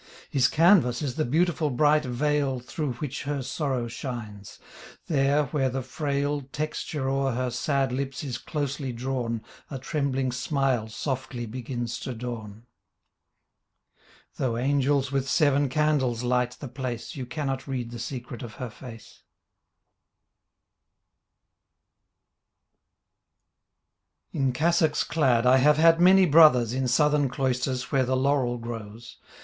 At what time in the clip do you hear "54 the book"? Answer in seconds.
24.31-24.39